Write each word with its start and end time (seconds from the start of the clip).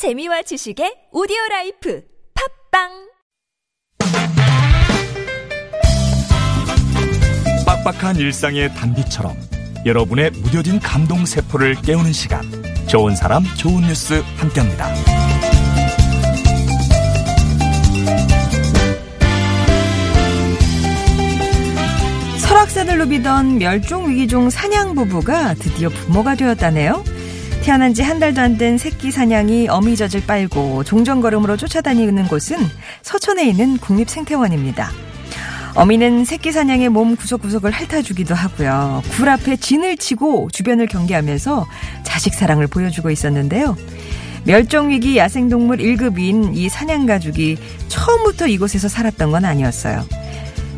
재미와 0.00 0.40
지식의 0.40 1.12
오디오 1.12 1.36
라이프 1.50 2.02
팟빵 2.70 2.88
빡빡한 7.66 8.16
일상의 8.16 8.74
단비처럼 8.76 9.36
여러분의 9.84 10.30
무뎌진 10.30 10.80
감동 10.80 11.26
세포를 11.26 11.74
깨우는 11.82 12.14
시간 12.14 12.40
좋은 12.88 13.14
사람 13.14 13.44
좋은 13.58 13.82
뉴스 13.82 14.22
함께합니다. 14.38 14.88
설악산을 22.38 22.96
누비던 23.00 23.58
멸종위기 23.58 24.28
종 24.28 24.48
산양 24.48 24.94
부부가 24.94 25.52
드디어 25.52 25.90
부모가 25.90 26.36
되었다네요. 26.36 27.19
태어난 27.62 27.94
지 27.94 28.02
한 28.02 28.18
달도 28.18 28.40
안 28.40 28.58
된 28.58 28.78
새끼 28.78 29.10
사냥이 29.10 29.68
어미 29.68 29.96
젖을 29.96 30.22
빨고 30.26 30.82
종전걸음으로 30.84 31.56
쫓아다니는 31.56 32.26
곳은 32.28 32.56
서천에 33.02 33.44
있는 33.46 33.76
국립생태원입니다. 33.78 34.90
어미는 35.76 36.24
새끼 36.24 36.50
사냥의 36.52 36.88
몸 36.88 37.14
구석구석을 37.16 37.70
핥아주기도 37.70 38.34
하고요. 38.34 39.02
굴 39.12 39.28
앞에 39.28 39.56
진을 39.56 39.98
치고 39.98 40.48
주변을 40.52 40.88
경계하면서 40.88 41.66
자식 42.02 42.34
사랑을 42.34 42.66
보여주고 42.66 43.10
있었는데요. 43.10 43.76
멸종위기 44.44 45.16
야생동물 45.18 45.78
1급인 45.78 46.56
이 46.56 46.68
사냥가족이 46.68 47.56
처음부터 47.88 48.48
이곳에서 48.48 48.88
살았던 48.88 49.30
건 49.30 49.44
아니었어요. 49.44 50.04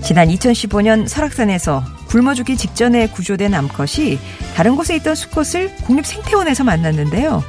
지난 0.03 0.29
2015년 0.29 1.09
설악산에서 1.09 1.83
굶어 2.13 2.35
죽기 2.35 2.59
직전에 2.59 3.07
구조된 3.07 3.55
암컷이 3.55 4.19
다른 4.55 4.77
곳에 4.77 4.95
있던 4.97 5.15
수컷을 5.15 5.75
국립생태원에서 5.77 6.63
만났는데요. 6.63 7.43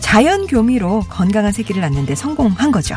자연 0.00 0.46
교미로 0.46 1.00
건강한 1.08 1.50
새끼를 1.50 1.80
낳는데 1.80 2.14
성공한 2.14 2.72
거죠. 2.72 2.94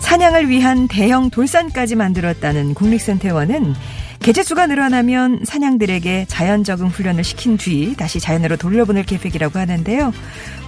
사냥을 0.00 0.48
위한 0.48 0.88
대형 0.88 1.30
돌산까지 1.30 1.94
만들었다는 1.94 2.74
국립생태원은 2.74 3.76
개체수가 4.18 4.66
늘어나면 4.66 5.42
사냥들에게 5.44 6.24
자연 6.26 6.64
적응 6.64 6.88
훈련을 6.88 7.22
시킨 7.22 7.56
뒤 7.56 7.94
다시 7.96 8.18
자연으로 8.18 8.56
돌려보낼 8.56 9.04
계획이라고 9.04 9.56
하는데요. 9.56 10.12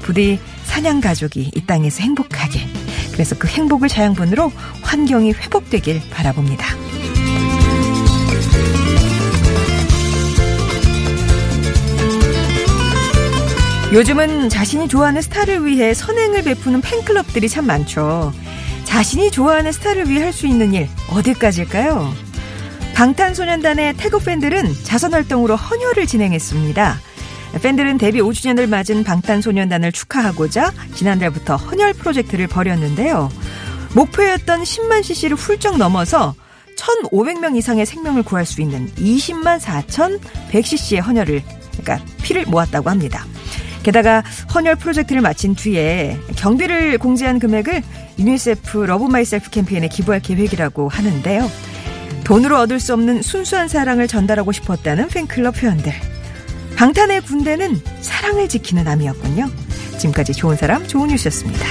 부디 0.02 0.39
사냥 0.62 1.00
가족이 1.00 1.50
이 1.56 1.67
땅에서 1.67 2.05
행복하게 2.05 2.61
그래서 3.11 3.36
그 3.36 3.48
행복을 3.48 3.89
자양분으로 3.89 4.52
환경이 4.83 5.33
회복되길 5.33 6.02
바라봅니다. 6.11 6.80
요즘은 13.92 14.48
자신이 14.48 14.86
좋아하는 14.86 15.20
스타를 15.20 15.66
위해 15.66 15.94
선행을 15.94 16.44
베푸는 16.44 16.80
팬클럽들이 16.80 17.48
참 17.48 17.66
많죠. 17.66 18.33
자신이 18.84 19.33
좋아하는 19.33 19.72
스타를 19.72 20.08
위해 20.08 20.22
할 20.22 20.33
수 20.33 20.46
있는 20.46 20.74
일 20.74 20.88
어디까지일까요? 21.10 22.12
방탄소년단의 22.94 23.94
태국 23.96 24.24
팬들은 24.24 24.72
자선 24.84 25.12
활동으로 25.12 25.56
헌혈을 25.56 26.06
진행했습니다. 26.06 27.00
팬들은 27.62 27.98
데뷔 27.98 28.20
5주년을 28.20 28.68
맞은 28.68 29.02
방탄소년단을 29.02 29.91
축하하고자 29.91 30.72
지난달부터 30.94 31.56
헌혈 31.56 31.94
프로젝트를 31.94 32.46
벌였는데요. 32.46 33.28
목표였던 33.94 34.62
10만 34.62 35.02
cc를 35.02 35.36
훌쩍 35.36 35.78
넘어서 35.78 36.34
1,500명 36.77 37.56
이상의 37.56 37.86
생명을 37.86 38.22
구할 38.22 38.46
수 38.46 38.62
있는 38.62 38.88
20만 38.94 39.58
4,100cc의 39.58 41.05
헌혈을, 41.05 41.42
그러니까 41.72 42.06
피를 42.22 42.44
모았다고 42.46 42.88
합니다. 42.88 43.27
게다가 43.83 44.23
헌혈 44.55 44.77
프로젝트를 44.77 45.23
마친 45.23 45.55
뒤에 45.55 46.19
경비를 46.36 46.98
공제한 46.98 47.39
금액을 47.39 47.83
유니세프 48.19 48.78
Love 48.78 49.06
Myself 49.06 49.50
캠페인에 49.50 49.89
기부할 49.89 50.20
계획이라고 50.20 50.89
하는데요. 50.89 51.50
돈으로 52.25 52.58
얻을 52.58 52.78
수 52.78 52.92
없는 52.92 53.23
순수한 53.23 53.69
사랑을 53.69 54.06
전달하고 54.06 54.52
싶었다는 54.52 55.08
팬클럽 55.08 55.63
회원들. 55.63 55.92
방탄의 56.77 57.23
군대는 57.23 57.80
사랑을 58.01 58.48
지키는 58.48 58.86
아미였군요. 58.86 59.48
지금까지 59.98 60.33
좋은 60.33 60.57
사람, 60.57 60.86
좋은 60.86 61.08
뉴스였습니다. 61.08 61.67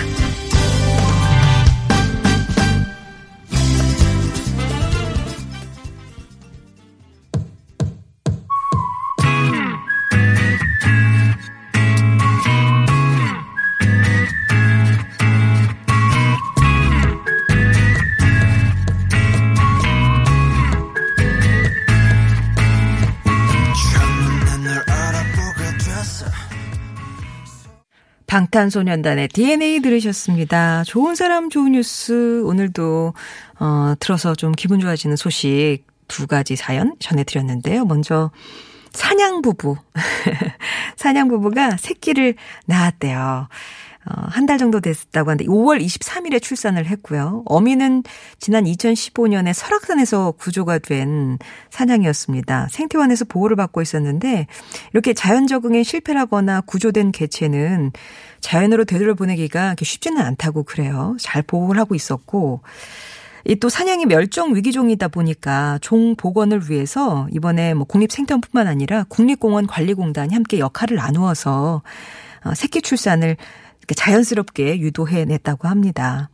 방탄소년단의 28.29 29.29
DNA 29.29 29.79
들으셨습니다. 29.81 30.83
좋은 30.85 31.15
사람 31.15 31.49
좋은 31.49 31.71
뉴스 31.71 32.43
오늘도 32.45 33.13
어 33.59 33.93
들어서 33.99 34.35
좀 34.35 34.51
기분 34.51 34.79
좋아지는 34.79 35.15
소식 35.15 35.79
두 36.07 36.27
가지 36.27 36.55
사연 36.55 36.95
전해 36.99 37.23
드렸는데요. 37.23 37.85
먼저 37.85 38.29
사냥 38.91 39.41
부부 39.41 39.77
사냥 40.95 41.27
부부가 41.27 41.75
새끼를 41.77 42.35
낳았대요. 42.67 43.47
어, 44.09 44.25
한달 44.27 44.57
정도 44.57 44.79
됐다고 44.79 45.29
하는데 45.29 45.45
5월 45.45 45.83
23일에 45.83 46.41
출산을 46.41 46.87
했고요. 46.87 47.43
어미는 47.45 48.03
지난 48.39 48.63
2015년에 48.63 49.53
설악산에서 49.53 50.31
구조가 50.31 50.79
된 50.79 51.37
사냥이었습니다. 51.69 52.69
생태원에서 52.71 53.25
보호를 53.25 53.55
받고 53.55 53.81
있었는데 53.81 54.47
이렇게 54.93 55.13
자연 55.13 55.45
적응에 55.45 55.83
실패를 55.83 56.19
하거나 56.21 56.61
구조된 56.61 57.11
개체는 57.11 57.91
자연으로 58.41 58.85
되돌려보내기가 58.85 59.75
쉽지는 59.79 60.21
않다고 60.21 60.63
그래요. 60.63 61.15
잘 61.19 61.43
보호를 61.43 61.79
하고 61.79 61.93
있었고 61.93 62.61
이또 63.45 63.69
사냥이 63.69 64.05
멸종 64.05 64.55
위기종이다 64.55 65.07
보니까 65.07 65.77
종 65.81 66.15
복원을 66.15 66.69
위해서 66.69 67.27
이번에 67.31 67.73
뭐 67.73 67.85
국립생태원뿐만 67.85 68.67
아니라 68.67 69.05
국립공원 69.07 69.67
관리공단이 69.67 70.33
함께 70.33 70.59
역할을 70.59 70.97
나누어서 70.97 71.81
어, 72.45 72.53
새끼 72.55 72.81
출산을 72.81 73.37
자연스럽게 73.95 74.79
유도해냈다고 74.79 75.67
합니다. 75.67 76.29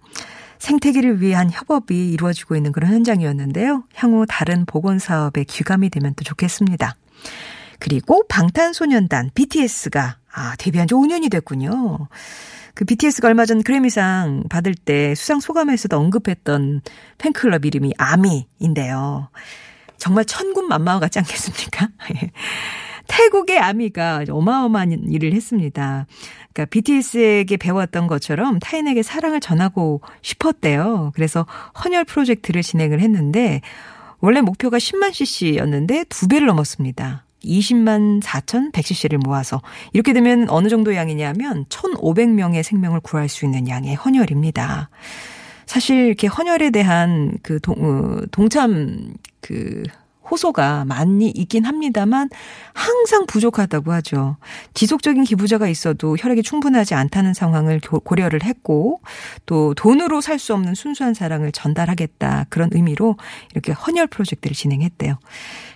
생태계를 0.59 1.21
위한 1.21 1.49
협업이 1.51 2.11
이루어지고 2.11 2.55
있는 2.55 2.71
그런 2.71 2.91
현장이었는데요. 2.91 3.83
향후 3.93 4.25
다른 4.27 4.65
보건 4.65 4.99
사업에 4.99 5.43
귀감이 5.43 5.89
되면 5.89 6.13
또 6.15 6.23
좋겠습니다. 6.23 6.95
그리고 7.79 8.25
방탄소년단 8.27 9.31
BTS가 9.33 10.17
아, 10.33 10.55
데뷔한 10.57 10.87
지 10.87 10.93
5년이 10.93 11.29
됐군요. 11.29 12.07
그 12.73 12.83
BTS가 12.83 13.29
얼마 13.29 13.45
전 13.45 13.63
그래미상 13.63 14.43
받을 14.49 14.75
때 14.75 15.15
수상 15.15 15.39
소감에서도 15.39 15.97
언급했던 15.97 16.81
팬클럽 17.17 17.65
이름이 17.65 17.93
아미인데요. 17.97 19.29
정말 19.97 20.25
천군만마와 20.25 20.99
같지 20.99 21.19
않겠습니까? 21.19 21.89
태국의 23.07 23.59
아미가 23.59 24.25
어마어마한 24.29 25.11
일을 25.11 25.33
했습니다. 25.33 26.07
그러니까 26.53 26.69
BTS에게 26.69 27.57
배웠던 27.57 28.07
것처럼 28.07 28.59
타인에게 28.59 29.03
사랑을 29.03 29.39
전하고 29.39 30.01
싶었대요. 30.21 31.11
그래서 31.15 31.45
헌혈 31.83 32.05
프로젝트를 32.05 32.61
진행을 32.61 33.01
했는데 33.01 33.61
원래 34.19 34.41
목표가 34.41 34.77
10만 34.77 35.11
cc였는데 35.11 36.05
두 36.09 36.27
배를 36.27 36.47
넘었습니다. 36.47 37.25
20만 37.43 38.23
4,100cc를 38.23 39.17
모아서 39.17 39.61
이렇게 39.93 40.13
되면 40.13 40.49
어느 40.49 40.67
정도 40.67 40.95
양이냐면 40.95 41.65
1,500명의 41.65 42.63
생명을 42.63 43.01
구할 43.01 43.29
수 43.29 43.45
있는 43.45 43.67
양의 43.67 43.95
헌혈입니다. 43.95 44.89
사실 45.65 46.07
이렇게 46.07 46.27
헌혈에 46.27 46.71
대한 46.71 47.37
그 47.43 47.59
동, 47.59 47.75
어, 47.79 48.21
동참 48.31 49.13
그 49.41 49.83
호소가 50.29 50.85
많이 50.85 51.29
있긴 51.29 51.65
합니다만 51.65 52.29
항상 52.73 53.25
부족하다고 53.25 53.91
하죠. 53.93 54.37
지속적인 54.73 55.23
기부자가 55.23 55.67
있어도 55.67 56.15
혈액이 56.17 56.43
충분하지 56.43 56.93
않다는 56.95 57.33
상황을 57.33 57.79
고려를 57.79 58.43
했고 58.43 59.01
또 59.45 59.73
돈으로 59.73 60.21
살 60.21 60.35
수 60.39 60.53
없는 60.53 60.75
순수한 60.75 61.13
사랑을 61.13 61.51
전달하겠다 61.53 62.47
그런 62.49 62.69
의미로 62.73 63.15
이렇게 63.51 63.71
헌혈 63.71 64.07
프로젝트를 64.07 64.53
진행했대요. 64.53 65.17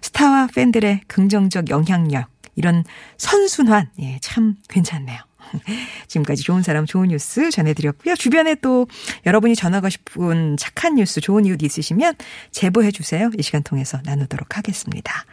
스타와 0.01 0.47
팬들의 0.53 1.01
긍정적 1.07 1.69
영향력 1.69 2.27
이런 2.55 2.83
선순환 3.17 3.89
예, 4.01 4.19
참 4.21 4.55
괜찮네요. 4.67 5.28
지금까지 6.07 6.43
좋은 6.43 6.63
사람 6.63 6.85
좋은 6.85 7.09
뉴스 7.09 7.51
전해드렸고요. 7.51 8.15
주변에 8.15 8.55
또 8.55 8.87
여러분이 9.25 9.55
전하고 9.55 9.89
싶은 9.89 10.57
착한 10.57 10.95
뉴스 10.95 11.21
좋은 11.21 11.45
이웃 11.45 11.61
있으시면 11.61 12.15
제보해 12.51 12.91
주세요. 12.91 13.29
이 13.37 13.43
시간 13.43 13.63
통해서 13.63 13.99
나누도록 14.03 14.57
하겠습니다. 14.57 15.25